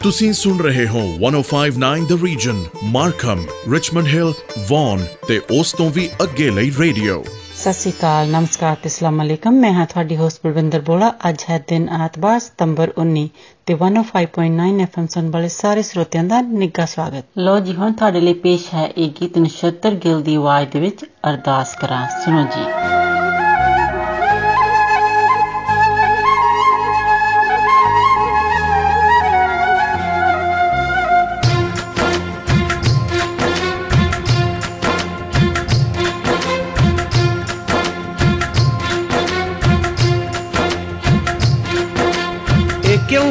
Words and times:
ਤੁਸੀਂ 0.00 0.32
ਸੁਣ 0.32 0.58
ਰਹੇ 0.58 0.86
ਹੋ 0.88 1.00
1059 1.20 2.02
the 2.08 2.16
region 2.22 2.58
Markham 2.88 3.40
Richmond 3.72 4.06
Hill 4.06 4.32
Vaughan 4.68 5.02
ਤੇ 5.28 5.40
ਉਸ 5.52 5.72
ਤੋਂ 5.72 5.88
ਵੀ 5.90 6.08
ਅੱਗੇ 6.22 6.48
ਲਈ 6.50 6.70
ਰੇਡੀਓ 6.72 7.22
ਸਤਿ 7.22 7.72
ਸ਼੍ਰੀ 7.72 7.92
ਅਕਾਲ 7.92 8.28
ਨਮਸਕਾਰ 8.30 8.76
ਤੇ 8.76 8.88
ਅਸਲਾਮ 8.88 9.22
ਅਲੈਕਮ 9.22 9.58
ਮੈਂ 9.60 9.72
ਹਾਂ 9.72 9.86
ਤੁਹਾਡੀ 9.86 10.16
ਹੋਸਟ 10.16 10.40
ਬਲਵਿੰਦਰ 10.44 10.80
ਬੋਲਾ 10.82 11.10
ਅੱਜ 11.28 11.44
ਹੈ 11.48 11.58
ਦਿਨ 11.68 11.88
ਐਤਵਾਰ 11.96 12.38
ਸਤੰਬਰ 12.40 12.92
19 13.00 13.24
ਤੇ 13.66 13.76
105.9 13.80 14.68
ਐਫਐਮ 14.82 15.06
ਸੁਣ 15.08 15.30
ਵਾਲੇ 15.30 15.48
ਸਾਰੇ 15.54 15.82
ਸਰੋਤਿਆਂ 15.84 16.24
ਦਾ 16.26 16.40
ਨਿੱਘਾ 16.54 16.84
ਸਵਾਗਤ 16.88 17.24
ਲੋ 17.40 17.58
ਜੀ 17.60 17.74
ਹੁਣ 17.76 17.92
ਤੁਹਾਡੇ 17.94 18.20
ਲਈ 18.20 18.34
ਪੇਸ਼ 18.44 18.68
ਹੈ 18.74 18.86
ਇਹ 18.88 19.10
ਗੀਤ 19.20 19.38
ਨਛੱਤਰ 19.40 19.94
ਗਿੱਲ 20.04 20.22
ਦੀ 20.22 20.36
ਆਵਾਜ਼ 20.36 20.68
ਦੇ 20.68 20.80
ਵਿੱਚ 20.80 21.04
ਅਰਦਾਸ 21.26 21.74
ਕਰਾਂ 21.80 22.06
ਸੁਣੋ 22.20 22.44
ਜੀ 22.46 22.97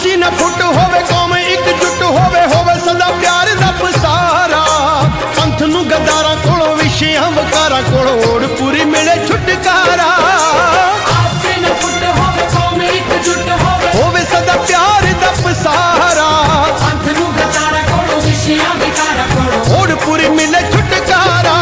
ਅਸੀਂ 0.00 0.18
ਨਾ 0.18 0.28
ਫੁੱਟ 0.30 0.60
ਹੋਵੇ 0.62 1.00
ਕੌਮ, 1.08 1.36
ਇੱਕ 1.36 1.66
ਜੁੱਟ 1.80 2.02
ਹੋਵੇ 2.02 2.44
ਹੋਵੇ 2.52 2.74
ਸਦਾ 2.84 3.08
ਪਿਆਰ 3.20 3.48
ਦਾ 3.54 3.70
ਪਸਾਰਾ। 3.80 4.60
ਸੰਤ 5.38 5.62
ਨੂੰ 5.62 5.84
ਗਦਾਰਾਂ 5.84 6.36
ਕੋਲੋਂ 6.36 6.76
ਵਿਸ਼ਿਆਂ 6.76 7.30
ਵਕਾਰਾਂ 7.30 7.82
ਕੋਲੋਂ 7.82 8.14
ਓੜ 8.28 8.46
ਪੂਰੀ 8.46 8.84
ਮਿਲੇ 8.84 9.16
ਛੁਟਕਾਰਾ। 9.26 10.06
ਅਸੀਂ 11.26 11.60
ਨਾ 11.62 11.68
ਫੁੱਟ 11.80 12.04
ਹੋਵੇ 12.18 12.46
ਕੌਮ, 12.54 12.82
ਇੱਕ 12.82 13.12
ਜੁੱਟ 13.24 13.50
ਹੋਵੇ 13.50 13.90
ਹੋਵੇ 13.94 14.24
ਸਦਾ 14.24 14.56
ਪਿਆਰ 14.68 15.12
ਦਾ 15.20 15.32
ਪਸਾਰਾ। 15.44 16.28
ਸੰਤ 16.78 17.18
ਨੂੰ 17.18 17.30
ਗਦਾਰਾਂ 17.34 17.82
ਕੋਲੋਂ 17.82 18.20
ਵਿਸ਼ਿਆਂ 18.22 18.74
ਵਕਾਰਾਂ 18.74 19.28
ਕੋਲੋਂ 19.36 19.80
ਓੜ 19.80 19.92
ਪੂਰੀ 20.06 20.28
ਮਿਲੇ 20.28 20.60
ਛੁਟਕਾਰਾ। 20.72 21.56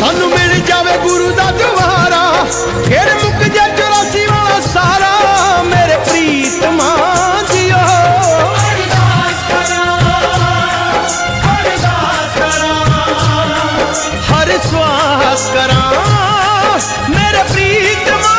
ਸਾਨੂੰ 0.00 0.30
ਮਿਲ 0.30 0.60
ਜਾਵੇ 0.60 0.96
ਗੁਰੂ 0.98 1.30
ਦਾ 1.32 1.50
ਦੁਆਰਾ। 1.50 2.46
ਫੇਰ 2.88 3.14
ਮੁੱਕ 3.14 3.44
ਜਾ 3.48 3.68
84 3.68 4.26
ਵਾਲਾ 4.26 4.60
ਸਾਰਾ। 4.72 5.62
ਮੇਰੇ 5.64 5.96
ਪ੍ਰੀ 5.96 6.43
ਸਵਾਸ। 14.70 15.48
ਕਰਾਂ 15.54 15.90
ਮੇਰੇ 17.10 17.42
ਪ੍ਰੀਤਮਾ 17.44 18.34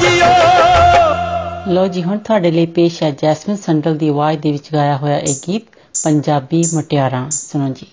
ਜੀਓ 0.00 1.72
ਲੋ 1.72 1.86
ਜੀ 1.86 2.02
ਹੁਣ 2.02 2.18
ਤੁਹਾਡੇ 2.18 2.50
ਲਈ 2.50 2.66
ਪੇਸ਼ 2.66 3.02
ਹੈ 3.02 3.10
ਜੈਸਮਿਨ 3.10 3.56
ਸੰਡਲ 3.56 3.96
ਦੀ 3.96 4.08
ਆਵਾਜ਼ 4.08 4.38
ਦੇ 4.38 4.52
ਵਿੱਚ 4.52 4.68
ਗਾਇਆ 4.72 4.96
ਹੋਇਆ 4.96 5.18
ਇਹ 5.18 5.34
ਗੀਤ 5.48 5.62
ਪੰਜਾਬੀ 6.04 6.62
ਮੁਟਿਆਰਾਂ। 6.74 7.30
ਸੁਣੋ 7.30 7.68
ਜੀ। 7.68 7.86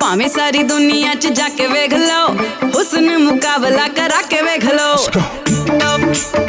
ਭਾਵੇਂ 0.00 0.28
ਸਾਰੀ 0.28 0.62
ਦੁਨੀਆ 0.62 1.14
'ਚ 1.14 1.26
ਜਾ 1.28 1.48
ਕੇ 1.48 1.66
ਵੇਖ 1.66 1.94
ਲਓ 1.94 2.28
ਹੁਸਨ 2.74 3.16
ਮੁਕਾਬਲਾ 3.18 3.88
ਕਰਾ 3.88 4.22
ਕੇ 4.22 4.40
ਵੇਖ 4.42 4.64
ਲਓ। 4.64 6.45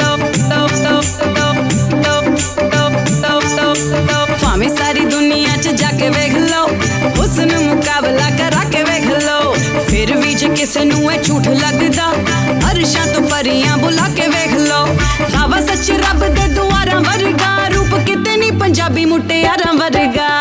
ਮੁਕਾਬਲਾ 8.07 8.29
ਕਰਾ 8.37 8.63
ਕੇ 8.63 8.83
ਵੇਖ 8.83 9.05
ਲਓ। 9.23 9.53
ਫਿਰ 9.87 10.15
ਵੀ 10.17 10.33
ਜੇ 10.33 10.47
ਕਿਸੇ 10.49 10.83
ਨੂੰ 10.85 11.11
ਇਹ 11.13 11.21
ਝੂਠ 11.23 11.47
ਲੱਗਦਾ, 11.47 12.11
ਅਰਸ਼ਾਂ 12.71 13.05
ਤੋਂ 13.13 13.21
ਪਰੀਆਂ 13.21 13.77
ਬੁਲਾ 13.77 14.07
ਕੇ 14.15 14.27
ਵੇਖ 14.27 14.53
ਲਓ। 14.59 14.85
ਖਾਵਾ 15.33 15.61
ਸੱਚ 15.61 15.91
ਰੱਬ 15.91 16.27
ਦੇ 16.35 16.47
ਦੁਆਰਾਂ 16.53 16.99
ਵਰਗਾ, 17.01 17.67
ਰੂਪ 17.67 17.95
ਕਿਤੇ 18.05 18.37
ਨਹੀਂ 18.37 18.51
ਪੰਜਾਬੀ 18.51 19.05
ਮੁਟਿਆਰਾਂ 19.05 19.73
ਵਰਗਾ। 19.73 20.36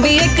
ਵੀ 0.00 0.10
ਇੱਕ 0.16 0.40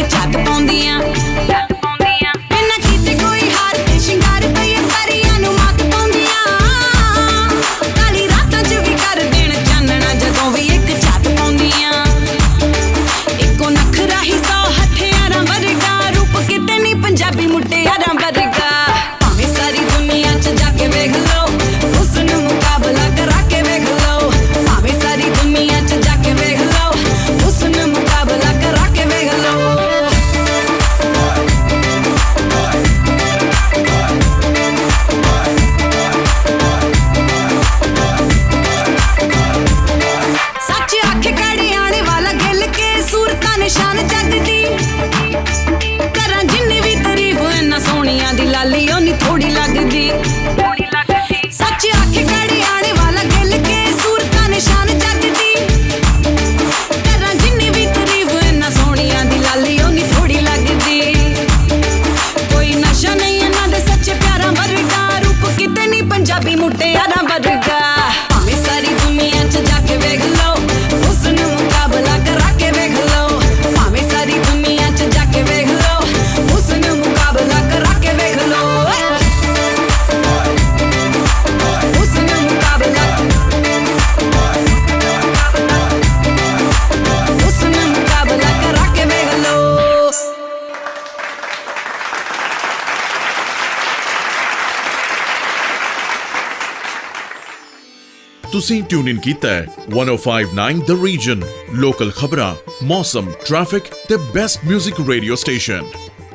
ਤੁਸੀਂ 98.71 98.83
ਟਿਊਨ 98.83 99.07
ਇਨ 99.07 99.17
ਕੀਤਾ 99.19 99.49
ਹੈ 99.49 99.65
1059 99.93 100.77
ਦ 100.87 100.95
ਰੀਜਨ 101.03 101.41
ਲੋਕਲ 101.75 102.11
ਖਬਰਾਂ 102.11 102.53
ਮੌਸਮ 102.83 103.31
ਟ੍ਰੈਫਿਕ 103.45 103.83
ਤੇ 104.09 104.17
ਬੈਸਟ 104.35 104.65
뮤직 104.67 105.01
ਰੇਡੀਓ 105.09 105.35
ਸਟੇਸ਼ਨ 105.35 105.89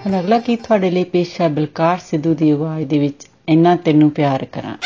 ਹੁਣ 0.06 0.18
ਅਗਲਾ 0.20 0.38
ਗੀਤ 0.48 0.62
ਤੁਹਾਡੇ 0.62 0.90
ਲਈ 0.90 1.04
ਪੇਸ਼ 1.04 1.40
ਹੈ 1.40 1.48
ਬਲਕਾਰ 1.48 1.98
ਸਿੱਧੂ 2.06 2.34
ਦੀ 2.34 2.50
ਆਵਾਜ਼ 2.50 2.84
ਦੇ 2.86 2.98
ਵਿੱਚ, 2.98 3.26
ਇੰਨਾ 3.48 3.74
ਤੈਨੂੰ 3.76 4.10
ਪਿਆਰ 4.10 4.44
ਕਰਾਂ। 4.52 4.76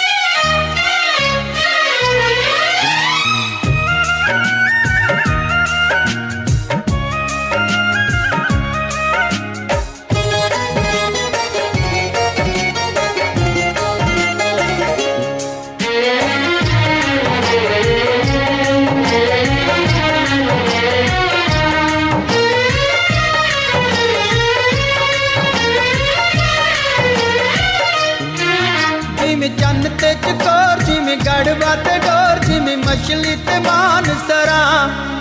ਤੇ 33.50 33.58
ਮਾਨ 33.60 34.04
ਸਰਾ 34.28 34.60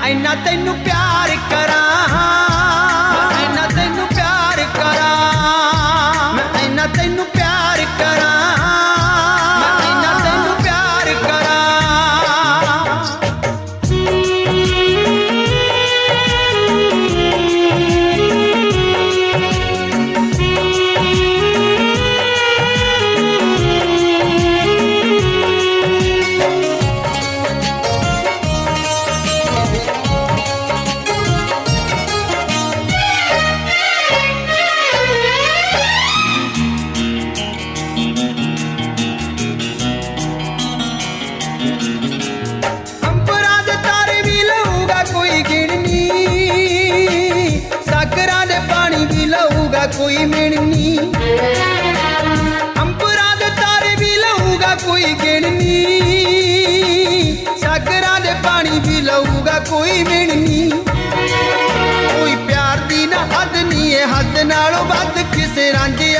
ਐਨਾ 0.05 0.33
ਤੈਨੂੰ 0.45 0.75
ਪਿਆਰ 0.75 1.08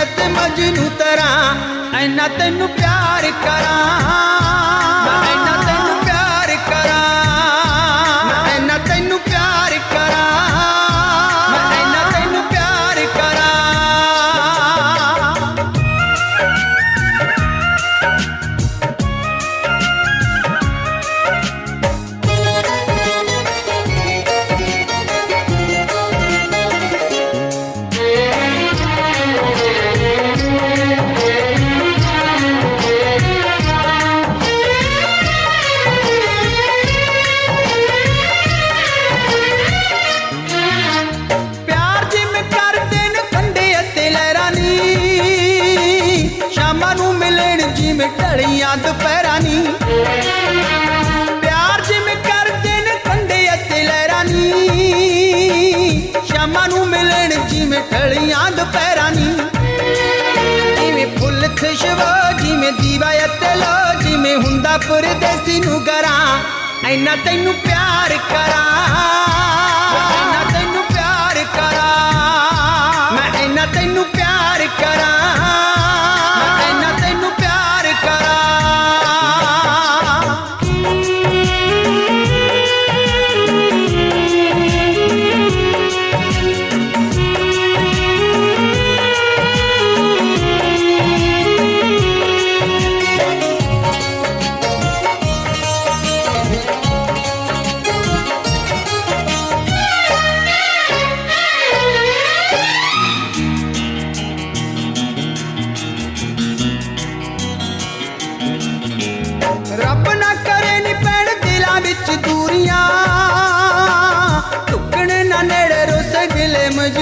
ਤੇ 0.05 0.27
ਮਜਨੂ 0.27 0.89
ਤਰਾ 0.89 1.55
ਐਨਾ 1.99 2.27
ਤੈਨੂੰ 2.27 2.69
ਪਿਆਰ 2.69 3.31
ਕਰਾਂ। 3.45 4.98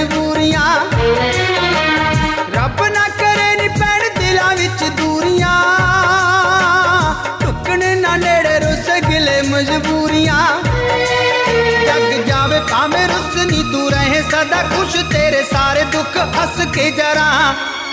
ਮਜਬੂਰੀਆਂ 0.08 0.84
ਰੱਬ 2.54 2.80
ਨਾ 2.84 3.08
ਕਰੇ 3.18 3.56
ਨੀ 3.56 3.68
ਪੈਣ 3.68 4.02
ਦਿਲਾਂ 4.18 4.54
ਵਿੱਚ 4.56 4.84
ਦੂਰੀਆਂ। 4.96 5.54
ਟੁੱਕਣ 7.40 7.84
ਨਾ 7.98 8.16
ਨੇੜੇ 8.16 8.58
ਰੁੱਸ 8.58 8.88
ਗਿਲੇ 9.08 9.40
ਮਜਬੂਰੀਆਂ। 9.42 10.40
ਜਗ 11.86 12.26
ਜਾਵੇ 12.26 12.60
ਭਾਵੇਂ 12.60 13.06
ਰੁੱਸਨੀ 13.08 13.62
ਤੂੰ 13.72 13.90
ਰਹੇ 13.90 14.22
ਸਦਾ 14.22 14.62
ਖੁਸ਼ 14.62 14.96
ਤੇਰੇ 15.12 15.42
ਸਾਰੇ 15.52 15.84
ਦੁੱਖ 15.92 16.16
ਹੱਸ 16.38 16.64
ਕੇ 16.74 16.90
ਜਰਾ। 16.90 17.28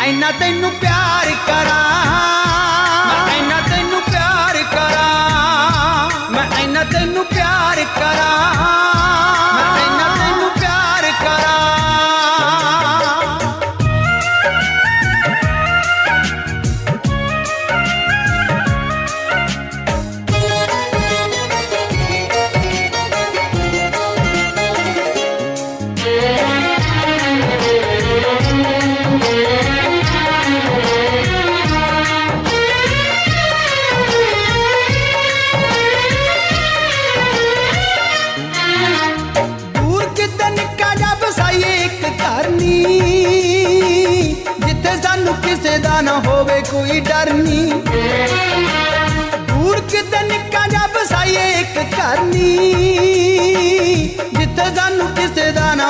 ਐਨਾ 0.06 0.32
ਤੈਨੂੰ 0.32 0.72
ਪਿਆਰ 0.72 1.32
ਕਰਾਂ। 1.48 1.84
ਮੈਂ 3.08 3.38
ਐਨਾ 3.38 3.62
ਤੈਨੂੰ 3.70 4.02
ਪਿਆਰ 4.02 4.64
ਕਰਾਂ। 4.74 6.32
ਮੈਂ 6.32 6.50
ਐਨਾ 6.64 6.84
ਤੈਨੂੰ 6.84 7.26
ਪਿਆਰ 7.26 7.84
ਕਰਾਂ। 8.00 8.44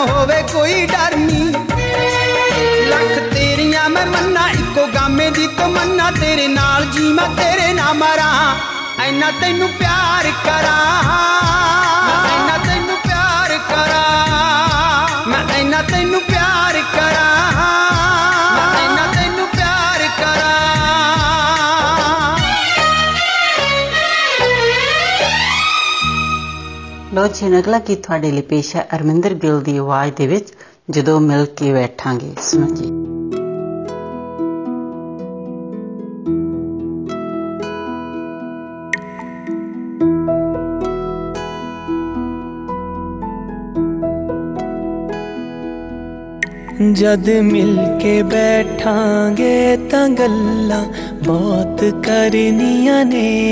ਹੋਵੇ 0.09 0.43
ਕੋਈ 0.53 0.85
ਡਰ 0.85 1.15
ਨੀ। 1.15 1.53
ਲੱਖ 2.85 3.33
ਤੇਰੀਆਂ 3.33 3.89
ਮੈਂ 3.89 4.05
ਮੰਨਾ, 4.05 4.50
ਇੱਕੋ 4.50 4.88
ਗਾਮੇ 4.88 5.29
ਦੀ 5.29 5.47
ਤਮੰਨਾ। 5.47 6.12
ਤੇਰੇ 6.12 6.47
ਨਾਲ 6.47 6.85
ਜੀ 6.85 7.13
ਮੈਂ 7.13 7.29
ਤੇਰੇ 7.29 7.74
ਨਾਲ 7.74 7.93
ਮਰਾਂ। 7.93 8.55
ਐਨਾ 9.03 9.31
ਤੈਨੂੰ 9.31 9.69
ਪਿਆਰ 9.69 10.31
ਕਰਾਂ। 10.45 11.03
ਮੈਂ 12.07 12.38
ਐਨਾ 12.38 12.57
ਤੈਨੂੰ 12.57 12.97
ਪਿਆਰ 12.97 13.57
ਕਰਾਂ। 13.57 15.29
ਮੈਂ 15.29 15.55
ਐਨਾ 15.55 15.81
ਤੈਨੂੰ 15.81 16.21
ਪਿਆਰ 16.21 16.81
ਕਰਾਂ। 16.95 17.95
ਲੋ 27.15 27.27
ਜੀ 27.27 27.60
ਅਗਲਾ 27.60 27.79
ਕੀ 27.79 27.95
ਤੁਹਾਡੇ 27.95 28.31
ਲਈ 28.31 28.41
ਪੇਸ਼ 28.41 28.75
ਹੈ? 28.75 28.88
ਅਰਮਿੰਦਰ 28.95 29.34
ਗਿੱਲ 29.34 29.62
ਦੀ 29.62 29.77
ਆਵਾਜ਼ 29.77 30.15
ਦੇ 30.15 30.27
ਵਿੱਚ 30.27 30.48
ਜਦੋਂ 30.89 31.22
ਮਿਲ 31.22 31.45
ਕੇ 31.45 31.74
ਬੈਠਾਂਗੇ, 31.74 32.34
ਸੁਣੋ 32.41 32.75
ਜੀ। 32.75 32.86
ਜਦ 46.93 47.29
ਮਿਲ 47.29 48.00
ਕੇ 48.01 48.24
ਬੈਠਾਂਗੇ 48.24 49.77
ਤਾਂ 49.77 50.10
ਗੱਲਾਂ 50.10 50.86
ਬਹੁਤ 51.25 52.03
ਕਰਨੀਆਂ 52.03 53.05
ਨੇ। 53.05 53.51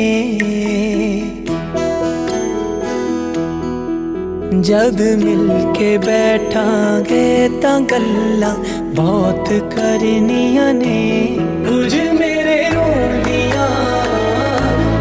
ਜਦ 4.62 5.02
ਮਿਲ 5.02 5.74
ਕੇ 5.74 5.98
ਬੈਠਾਂਗੇ 5.98 7.50
ਤਾਂ 7.62 7.80
ਗੱਲਾਂ 7.82 8.56
ਬਹੁਤ 8.86 9.50
ਕਰਨੀਆਂ 9.50 10.74
ਨੇ। 10.74 11.38
ਕੁਝ 11.68 11.96
ਮੇਰੇ 12.20 12.64
ਰੋਣ 12.76 13.24
ਦੀਆਂ 13.24 13.68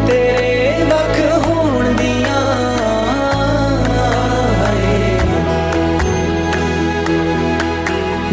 ਤੇਰੇ 0.07 0.85
ਵੱਖ 0.85 1.47
ਹੋਣ 1.47 1.85
ਦੀਆਂ। 1.85 2.41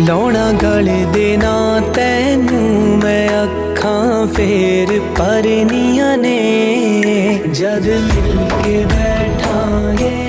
ਲਾਉਣਾ 0.05 0.51
ਗਲੇ 0.51 1.05
ਦੇ 1.13 1.37
ਨਾ 1.37 1.81
ਤੈਨੂੰ 1.93 2.97
ਮੈਂ 2.97 3.43
ਅੱਖਾਂ 3.43 4.27
ਫੇਰ 4.27 4.99
ਪਰਨੀਆਂ 5.17 6.17
ਨੇ। 6.17 6.39
ਜਦ 7.53 7.87
ਮਿਲ 7.87 8.47
ਕੇ 8.63 8.85
ਬੈਠਾਂਗੇ 8.85 10.28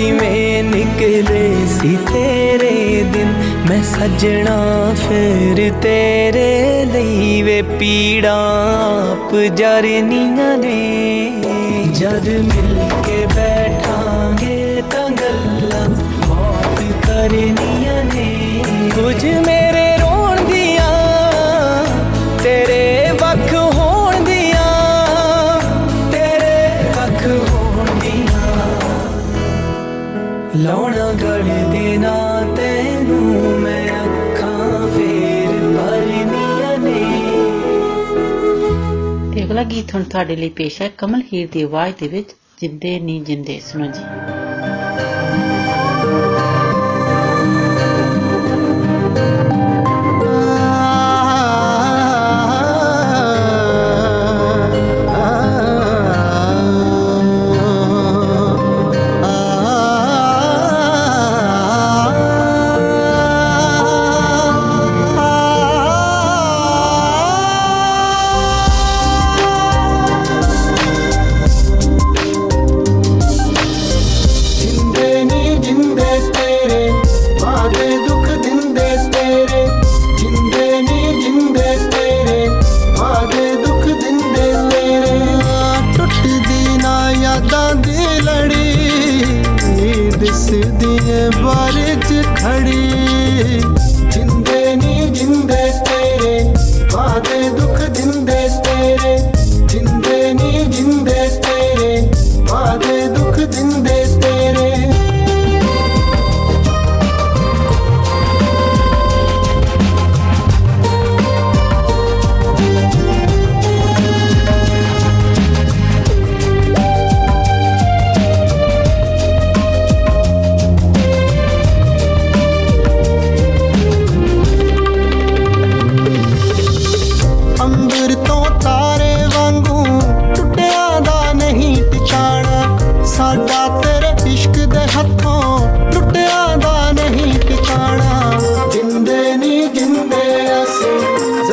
ਕਿਵੇਂ 0.00 0.62
ਨਿਕਲੇ 0.62 1.66
ਸੀ 1.66 1.98
ਤੇਰੇ 2.12 3.04
ਦਿਨ। 3.12 3.32
ਮੈਂ 3.68 3.82
ਸੱਜਣਾ 3.82 4.56
ਫਿਰ 5.08 5.72
ਤੇਰੇ 5.82 6.84
ਲਈ 6.84 7.42
ਵੇ 7.42 7.62
ਪੀੜਾਂ 7.62 8.36
ਆਪ 9.10 9.34
ਜਰਨੀਆਂ 9.56 10.58
ਨੇ। 10.58 11.32
ਜਦ 11.94 12.28
ਮਿਲ 12.28 12.88
ਕੇ 13.06 13.26
ਬੈਠਾਂਗੇ 13.36 14.82
ਤਾਂ 14.90 15.08
ਗੱਲਾਂ 15.10 15.88
ਬਹੁਤ 16.26 16.80
ਕਰਨੀਆਂ 17.06 18.04
ਨੇ। 18.04 18.60
ਕੁਝ 18.94 19.24
ਲਾਉਣਾ 30.56 31.12
ਗਲੇ 31.12 31.64
ਦੇ 31.72 31.98
ਨਾ 31.98 32.40
ਤੈਨੂੰ 32.56 33.60
ਮੈਂ 33.60 33.88
ਅੱਖਾਂ 33.88 34.88
ਫੇਰ 34.88 35.76
ਭਰਨੀਆਂ 35.76 36.78
ਨੇ। 36.78 37.00
ਤੇ 39.34 39.44
ਅਗਲਾ 39.44 39.64
ਗੀਤ 39.64 39.94
ਹੁਣ 39.94 40.02
ਤੁਹਾਡੇ 40.02 40.36
ਲਈ 40.36 40.48
ਪੇਸ਼ 40.48 40.82
ਹੈ 40.82 40.90
ਕਮਲ 40.98 41.22
ਹੀਰ 41.32 41.48
ਦੀ 41.52 41.62
ਆਵਾਜ਼ 41.62 41.94
ਦੇ 42.00 42.08
ਵਿੱਚ, 42.08 42.28
ਜਿੰਦੇ 42.60 43.00
ਨੀ 43.00 43.20
ਜਿੰਦੇ, 43.20 43.60
ਸੁਣੋ 43.60 43.86
ਜੀ। 43.86 44.39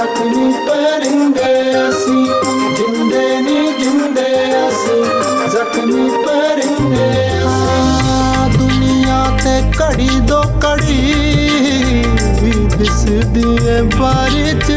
ਜ਼ਖਮੀ 0.07 0.51
ਪਰਿੰਦੇ 0.67 1.53
ਅਸੀਂ, 1.89 2.25
ਜਿੰਦੇ 2.77 3.41
ਨਹੀਂ 3.41 3.71
ਜਿੰਦੇ 3.79 4.27
ਅਸੀਂ 4.67 5.03
ਜ਼ਖਮੀ 5.51 6.09
ਪਰਿੰਦੇ 6.25 7.09
ਅਸੀਂ। 7.39 8.57
ਦੁਨੀਆ 8.57 9.37
ਤੇ 9.43 9.61
ਘੜੀ 9.79 10.19
ਦੋ 10.19 10.41
ਘੜੀ 10.65 12.03
ਦਿਸਦੀ 12.77 13.57
ਏ 13.67 13.81
ਬਾਰਿਸ਼ 13.99 14.71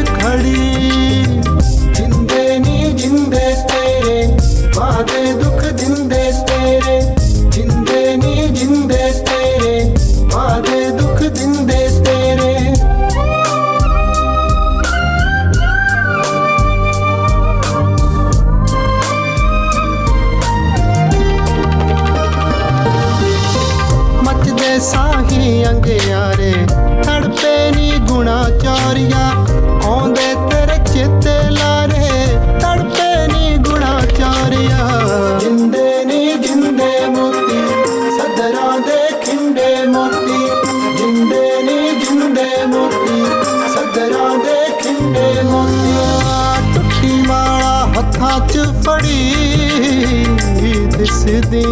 इस 51.29 51.45
दिन 51.45 51.70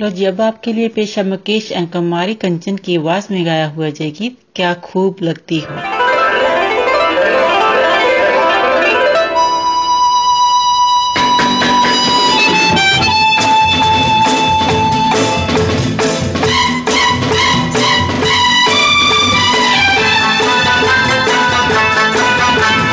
लो 0.00 0.08
जी, 0.10 0.24
अब 0.24 0.40
आपके 0.40 0.72
लिए 0.72 0.88
पेशा 0.88 1.22
मुकेश 1.22 1.70
एंड 1.72 1.90
कुमारी 1.92 2.34
कंचन 2.42 2.76
की 2.86 2.96
आवाज़ 2.96 3.26
में 3.30 3.44
गाया 3.46 3.66
हुआ 3.68 3.88
जय 3.90 4.10
गीत, 4.10 4.36
क्या 4.56 4.72
खूब 4.74 5.16
लगती 5.22 5.58
हो? 5.60 5.76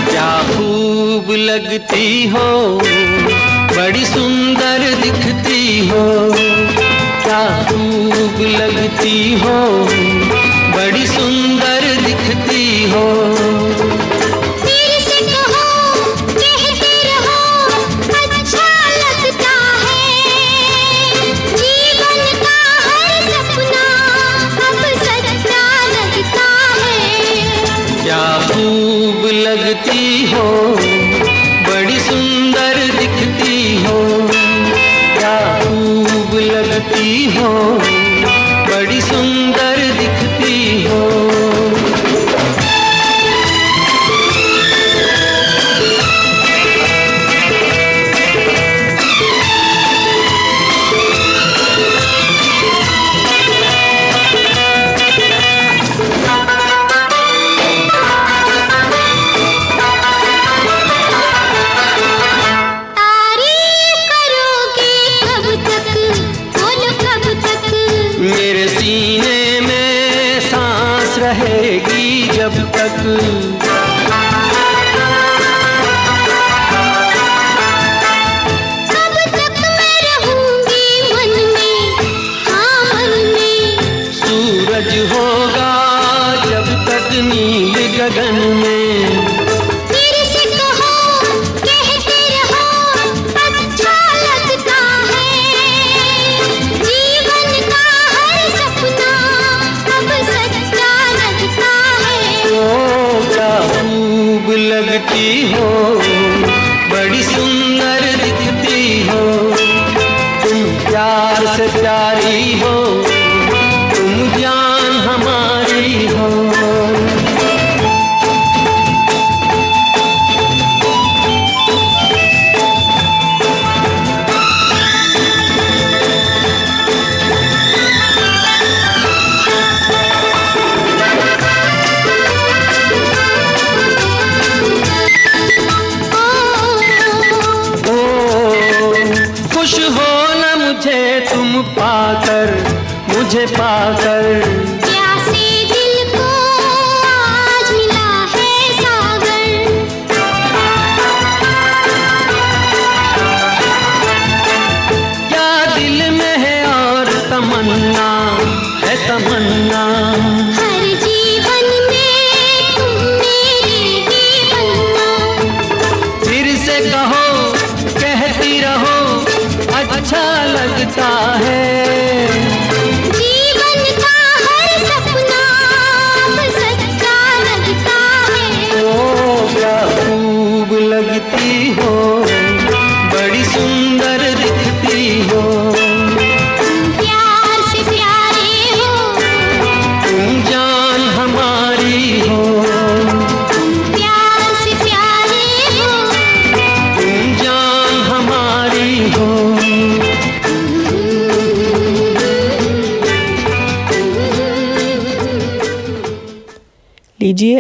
क्या 0.10 0.32
खूब 0.50 1.32
लगती 1.32 2.28
हो, 2.28 2.50
बड़ी 3.78 4.06
सुंदर 4.06 4.92
दिखती 5.04 5.88
हो। 5.88 6.55
क्या 7.36 7.64
डूब 7.70 8.40
लगती 8.40 9.34
हो। 9.34 10.25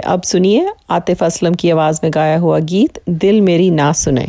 अब 0.07 0.21
सुनिए 0.21 0.67
आतिफ 0.89 1.23
असलम 1.23 1.53
की 1.53 1.69
आवाज़ 1.69 1.99
में 2.03 2.11
गाया 2.13 2.37
हुआ 2.37 2.59
गीत 2.71 2.99
दिल 3.09 3.41
मेरी 3.41 3.69
ना 3.71 3.91
सुने। 3.93 4.25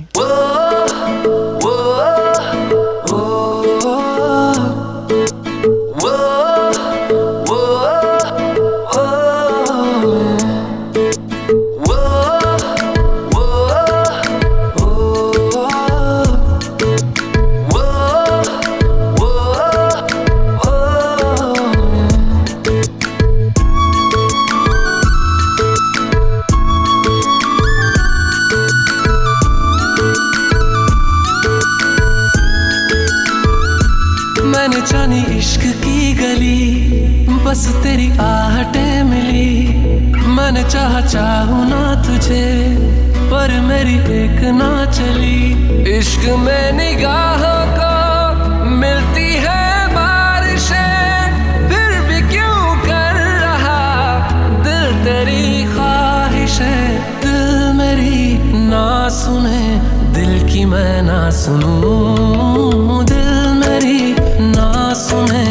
सुनूं 61.47 63.05
दिल 63.09 63.29
मेरी 63.59 63.99
ना 64.47 64.71
सुने 65.03 65.45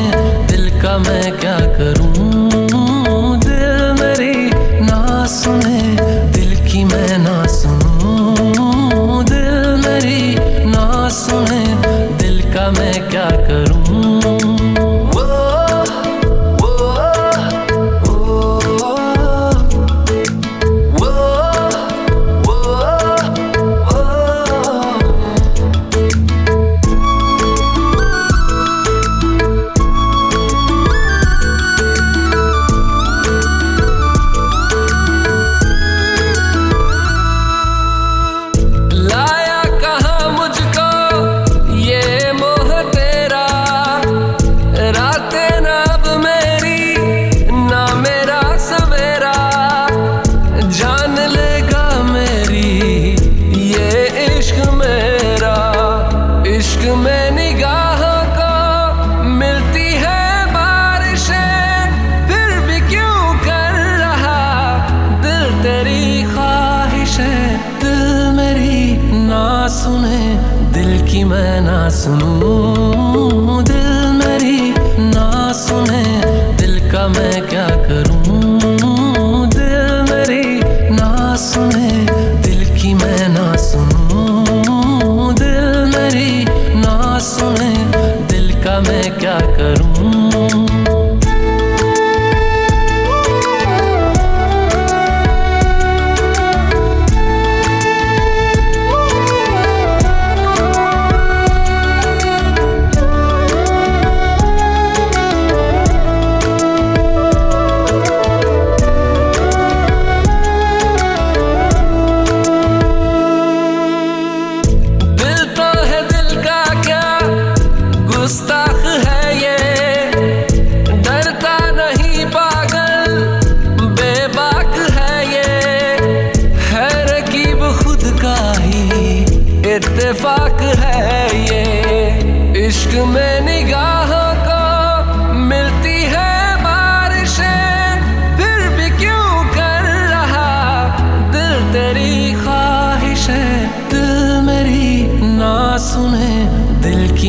दिल 0.47 0.69
का 0.81 0.97
मैं 0.97 1.34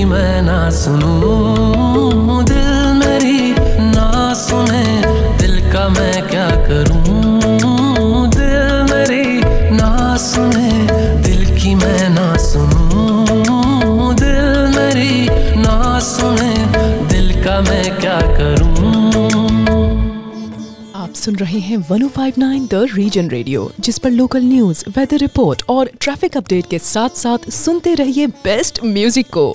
मैं 0.07 0.43
ना 0.43 0.59
सुनूं, 0.71 2.45
दिल 2.45 2.69
मेरी 2.99 3.41
ना 3.87 4.35
सुने, 4.35 4.85
दिल 5.39 5.61
का 5.73 5.89
मैं 5.89 6.29
क्या 6.29 6.49
करूँ? 6.69 8.29
दिल 8.29 8.83
मेरी 8.91 9.27
ना 9.77 10.17
सुने, 10.17 10.71
दिल 11.23 11.45
की 11.59 11.75
मैं 11.75 12.09
ना 12.09 12.33
दिल 14.15 14.45
मेरी 14.77 15.27
ना 15.59 15.99
सुने, 16.01 16.55
दिल 17.07 17.45
का 17.45 17.61
मैं 17.61 17.99
क्या 18.01 18.21
करूँ? 18.39 18.75
सुन 21.17 21.37
रहे 21.37 21.59
हैं 21.59 21.77
1059 21.79 22.67
द 22.71 22.87
रीजन 22.95 23.29
रेडियो 23.31 23.71
जिस 23.81 23.99
पर 23.99 24.11
लोकल 24.11 24.43
न्यूज़ 24.43 24.85
वेदर 24.97 25.19
रिपोर्ट 25.19 25.63
और 25.69 25.91
ट्रैफ़िक 26.01 26.37
अपडेट 26.37 26.67
के 26.71 26.79
साथ 26.79 27.17
साथ 27.17 27.51
सुनते 27.51 27.95
रहिए 27.95 28.27
बेस्ट 28.27 28.81
म्यूज़िक 28.85 29.27
को। 29.33 29.55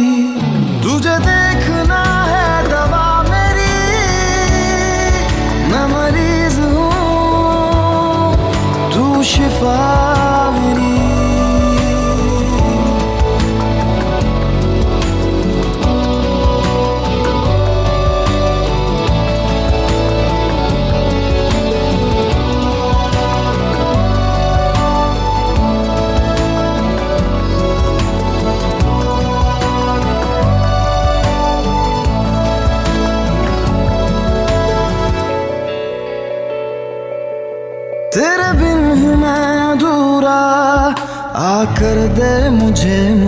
mountain 42.71 43.20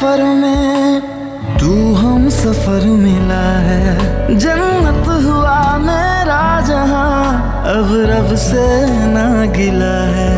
सफ़र 0.00 0.22
में 0.34 1.00
तू 1.60 1.72
हम 1.94 2.28
सफ़र 2.30 2.84
मिला 3.00 3.48
है। 3.60 4.36
जन्नत 4.38 5.08
हुआ 5.24 5.56
मेरा 5.78 6.44
जहाँ, 6.60 7.64
अब 7.74 7.90
रब 8.10 8.34
से 8.40 8.64
ना 9.12 9.26
गिला 9.52 9.96
है। 10.16 10.29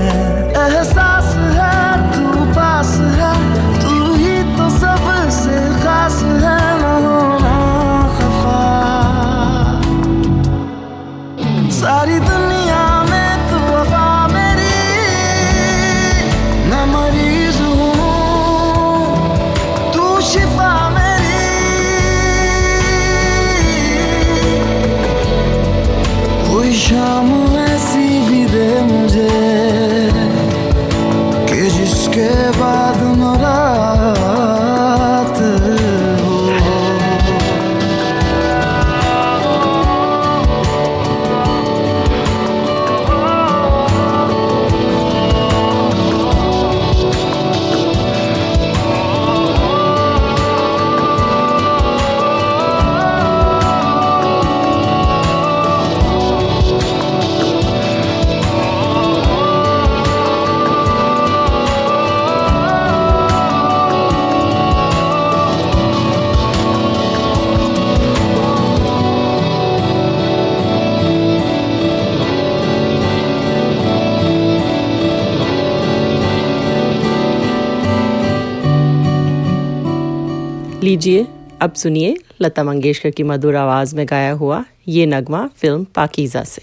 लीजिए। 80.92 81.26
अब 81.62 81.72
सुनिए 81.72 82.16
लता 82.40 82.62
मंगेशकर 82.64 83.10
की 83.10 83.22
मधुर 83.22 83.56
आवाज़ 83.56 83.94
में 83.96 84.04
गाया 84.08 84.32
हुआ 84.32 84.64
ये 84.88 85.06
नगमा 85.06 85.46
फ़िल्म 85.56 85.84
पाकिज़ा 85.94 86.42
से। 86.44 86.62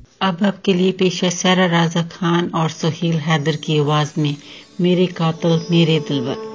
अब 0.21 0.43
आपके 0.43 0.73
लिए 0.73 0.91
पेश 0.91 1.23
है 1.23 1.29
सारा 1.29 1.65
राजा 1.65 2.01
खान 2.03 2.51
और 2.55 2.69
सुहेल 2.69 3.17
हैदर 3.19 3.55
की 3.55 3.79
आवाज़ 3.79 4.13
में, 4.17 4.35
मेरे 4.81 5.05
कातल, 5.05 5.65
मेरे 5.71 5.99
दिलबर। 5.99 6.50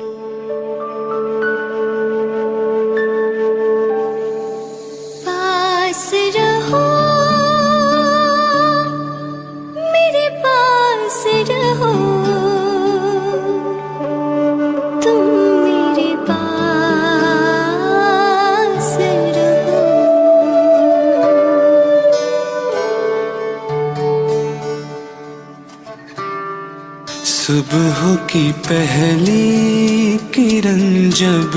की 28.36 28.52
पहली 28.52 30.16
किरण 30.34 31.10
जब 31.10 31.52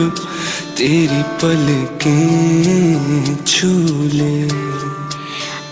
तेरी 0.77 1.23
पल 1.41 1.65
के 2.03 2.19
ले 4.13 4.37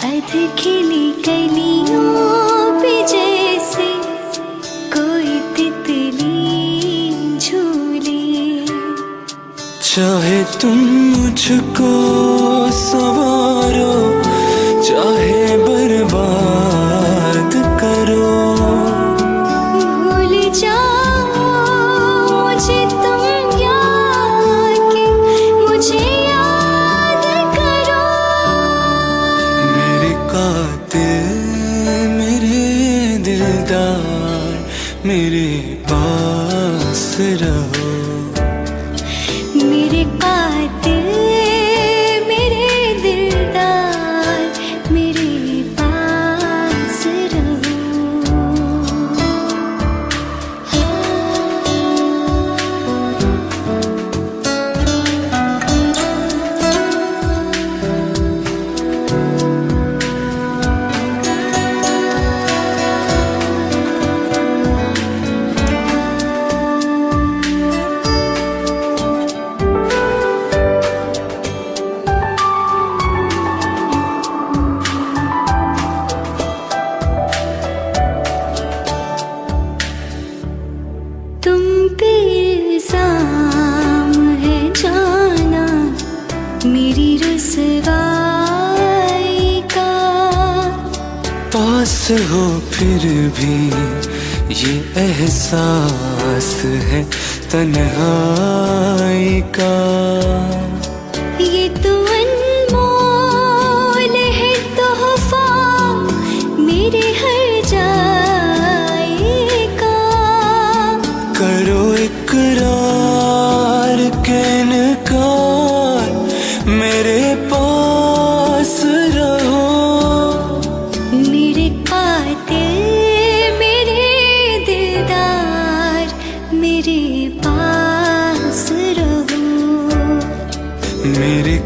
अध 0.07 0.33
खिली 0.59 1.11
कलियों 1.25 2.81
पे 2.81 2.93
जैसे 3.13 3.87
कोई 4.95 5.39
तितली 5.55 7.39
झूले। 7.39 8.65
चाहे 9.83 10.43
तुम 10.61 10.77
मुझको 11.15 11.93
सवारो 12.81 13.16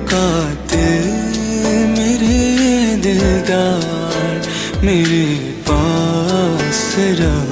कातिल 0.09 1.07
मेरे 1.95 2.39
दिलदार 3.03 4.49
मेरे 4.85 5.23
पास 5.69 6.83
रहो 7.19 7.50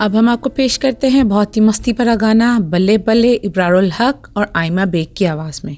अब 0.00 0.14
हम 0.16 0.28
आपको 0.28 0.48
पेश 0.48 0.76
करते 0.76 1.08
हैं 1.08 1.28
बहुत 1.28 1.56
ही 1.56 1.60
मस्ती 1.60 1.92
भरा 1.92 2.14
गाना, 2.14 2.58
बल्ले 2.72 2.96
बल्ले 2.98 3.32
इब्रारुल 3.48 3.90
हक 3.98 4.28
और 4.36 4.52
आयमा 4.56 4.84
बेग 4.86 5.08
की 5.16 5.24
आवाज़ 5.24 5.60
में। 5.64 5.76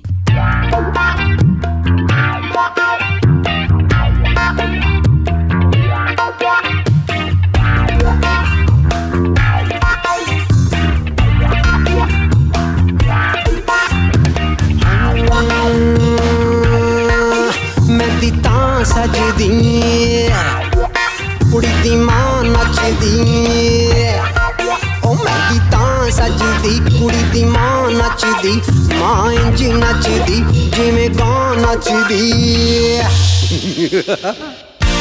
सजदी 18.85 19.49
कुड़ी 21.53 21.73
दी 21.83 21.97
माँ 21.97 22.43
नचदी। 22.45 23.92
ਸਜਦੀ 26.23 26.79
ਕੁੜੀ 26.99 27.23
ਦੀ 27.33 27.43
ਮਾਂ 27.45 27.91
ਨੱਚਦੀ, 27.91 28.61
ਮਾਂ 28.95 29.33
ਇੰਜ 29.33 29.63
ਨੱਚਦੀ, 29.65 30.37
ਜਿਵੇਂ 30.77 31.09
ਗਾਂ 31.11 31.55
ਨੱਚਦੀ? 31.57 33.01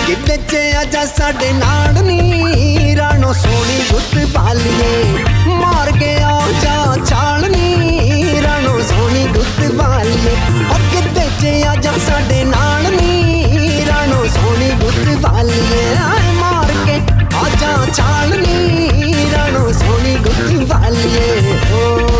ਕਿੱਦੇ 0.05 0.37
ਚ 0.49 0.55
ਆਜਾ 0.77 1.05
ਸਾਡੇ 1.07 1.51
ਨਾਲ 1.51 2.01
ਨੀ, 2.03 2.95
ਰਾਣੋ 2.97 3.33
ਸੋਹਣੀ 3.33 3.79
ਗੁੱਤ 3.91 4.17
ਪਾਲੀਏ 4.33 5.23
ਮਾਰ 5.59 5.91
ਕੇ 5.99 6.13
ਆ 6.23 6.39
ਜਾ 6.63 6.95
ਛਾਲਨੀ 7.05 8.41
ਰਾਣੋ 8.43 8.81
ਸੋਹਣੀ 8.89 9.27
ਗੁੱਤ 9.27 9.61
ਪਾਲੀਏ 9.77 10.35
ਓ 10.65 10.79
ਕਿੱਦੇ 10.91 11.27
ਚ 11.41 11.55
ਆਜਾ 11.67 11.91
ਸਾਡੇ 12.07 12.43
ਨਾਲ 12.45 12.91
ਨੀ, 12.95 13.85
ਰਾਣੋ 13.87 14.25
ਸੋਹਣੀ 14.35 14.69
ਗੁੱਤ 14.81 15.15
ਪਾਲੀਏ 15.23 15.85
ਆਏ 16.03 16.33
ਮਾਰ 16.39 16.73
ਕੇ 16.85 16.99
ਆ 17.35 17.49
ਜਾ 17.61 17.77
ਛਾਲਨੀ 17.95 19.10
वाले 20.39 21.15
हो 21.71 22.10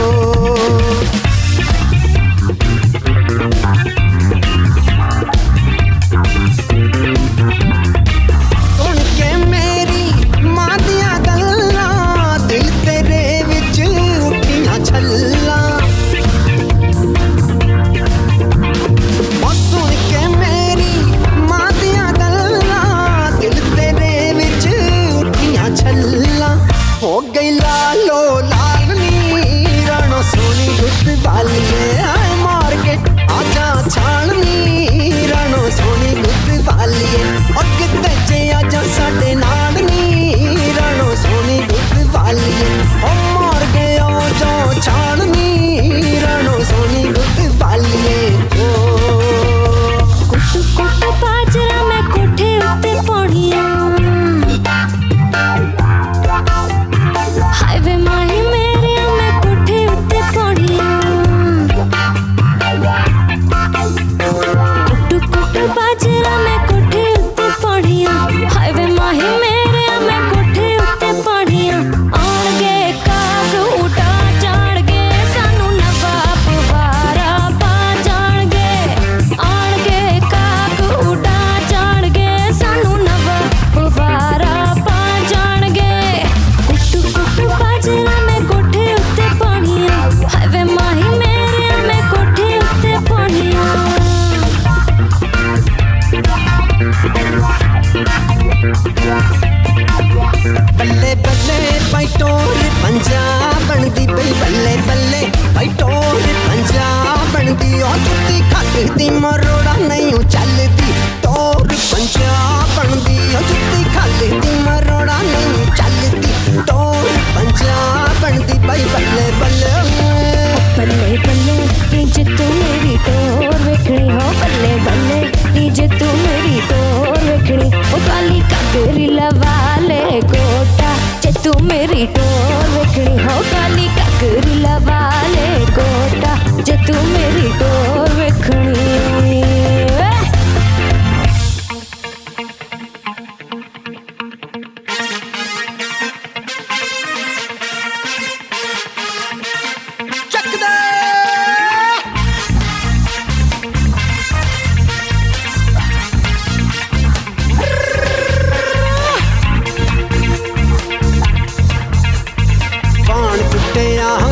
ਟੁੱਟਿਆ 163.74 164.31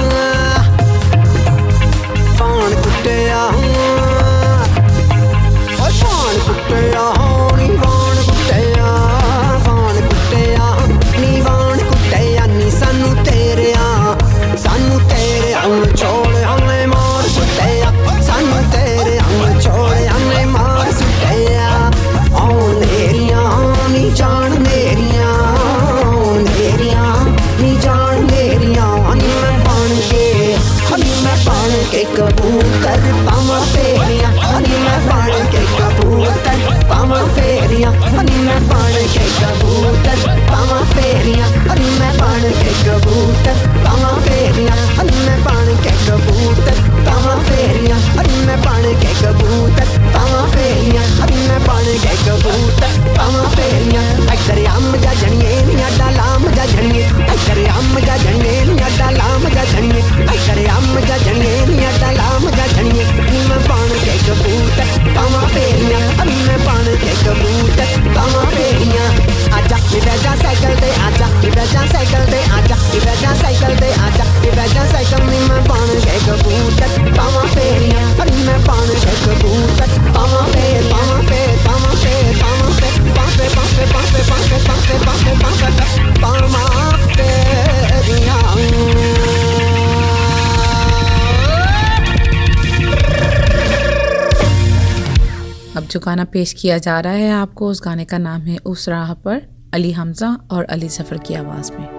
अब 95.78 95.88
जो 95.88 96.00
गाना 96.00 96.24
पेश 96.26 96.54
किया 96.54 96.78
जा 96.78 97.00
रहा 97.00 97.14
है 97.14 97.32
आपको 97.34 97.68
उस 97.68 97.82
गाने 97.86 98.06
का 98.06 98.18
नाम 98.18 98.42
है 98.42 98.58
उस 98.66 98.90
राह 98.90 99.14
पर 99.14 99.59
अली 99.74 99.92
हमजा 99.92 100.38
और 100.52 100.64
अली 100.64 100.90
सफ़र 100.90 101.18
की 101.18 101.34
आवाज़ 101.34 101.72
में। 101.72 101.99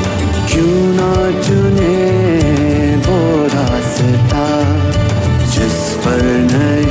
क्यों 0.61 1.41
चुने 1.43 1.93
वो 3.05 3.17
रास्ता 3.53 4.45
जिस 5.53 5.79
पर 6.03 6.21
नहीं 6.51 6.90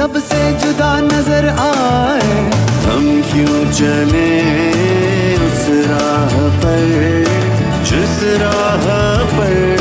सबसे 0.00 0.52
जुदा 0.52 1.00
नज़र 1.00 1.48
आए। 1.48 2.50
हम 2.84 3.22
क्यों 3.22 3.72
चले 3.72 4.30
उस 5.34 5.66
राह 5.68 6.48
पर? 6.58 7.24
जिस 7.84 8.40
राह 8.40 9.24
पर 9.24 9.76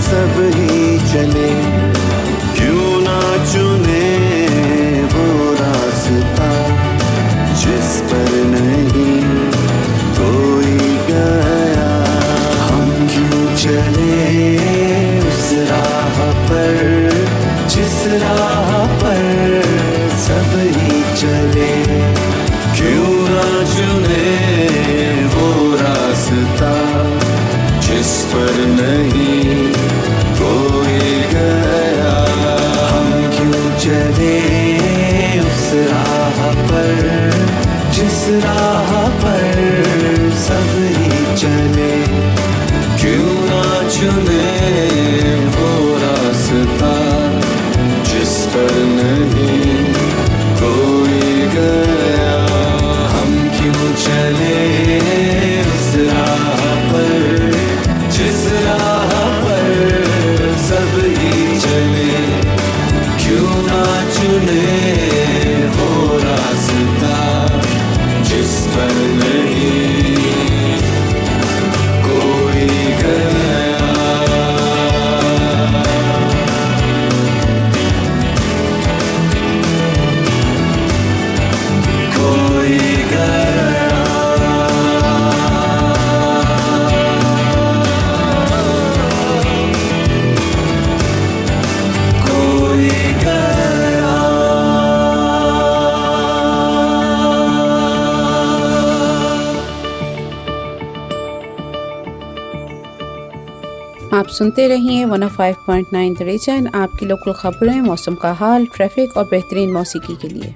सब 0.00 0.52
ही 0.54 0.98
चले। 0.98 1.93
सुनते 104.34 104.66
रहिए 104.68 105.04
105.9 105.06 105.92
नाइन 105.92 106.16
रीजन 106.20 106.66
आपकी 106.74 107.06
लोकल 107.06 107.32
खबरें, 107.32 107.80
मौसम 107.80 108.14
का 108.14 108.32
हाल 108.32 108.66
ट्रैफ़िक 108.66 109.16
और 109.16 109.24
बेहतरीन 109.24 109.72
मौसीकी 109.72 110.16
के 110.22 110.28
लिए। 110.28 110.54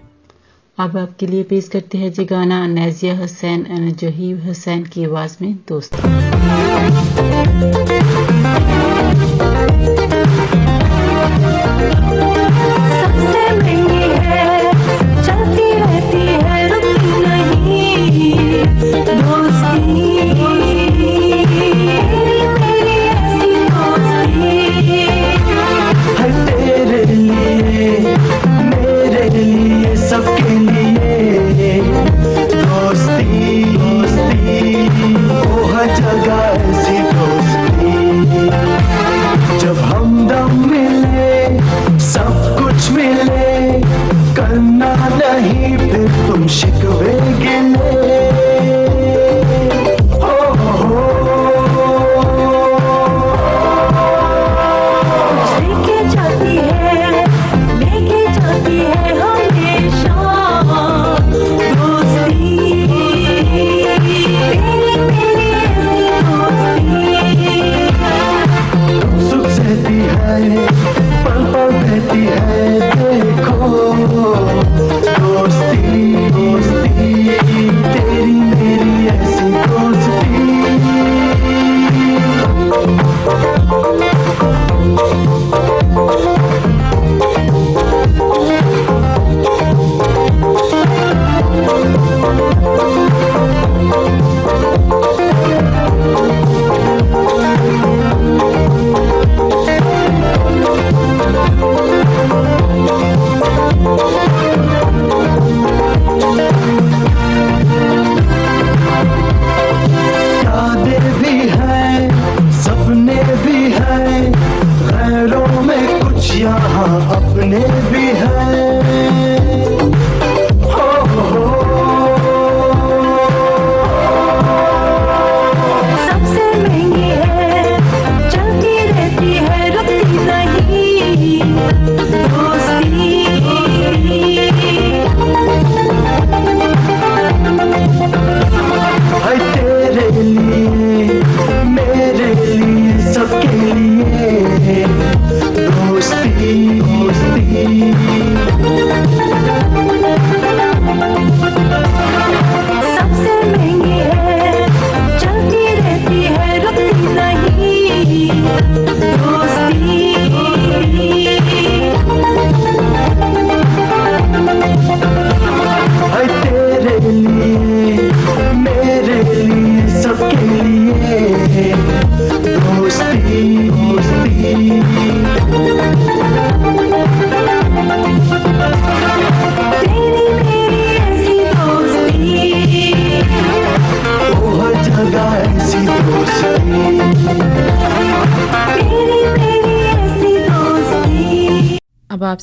अब 0.79 0.97
आपके 0.97 1.27
लिए 1.27 1.43
पेश 1.43 1.69
करते 1.69 1.99
हैं 1.99 2.13
जी 2.13 2.25
गाना 2.25 2.67
नैजिया 2.67 3.17
हुसैन 3.19 3.93
जहीब 4.01 4.45
हुसैन 4.47 4.85
की 4.85 5.05
आवाज़ 5.05 5.37
में 5.43 5.55
दोस्तों। 5.69 7.48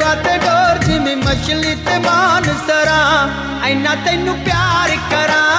ਵਾਤੇ 0.00 0.38
ਡੋਰ 0.38 0.78
ਜਿਵੇਂ 0.78 1.16
ਮਛਲੀ 1.16 1.74
ਤੇ 1.74 1.98
ਮਾਨਸਰਾ। 1.98 3.28
ਐਨਾ 3.64 3.94
ਤੈਨੂੰ 3.94 4.36
ਪਿਆਰ 4.38 4.96
ਕਰਾਂ। 5.10 5.53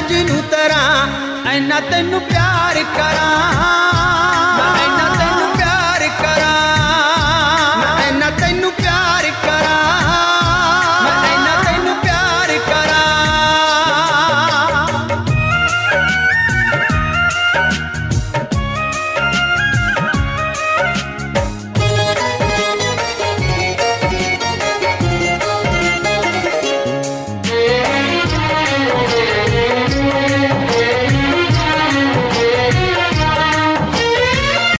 ਜਿਹਨੂੰ 0.00 0.42
ਤਰਾਂ 0.42 1.06
ਐਨਾ 1.50 1.80
ਤੈਨੂੰ 1.80 2.20
ਪਿਆਰ 2.20 2.82
ਕਰਾਂ। 2.96 3.36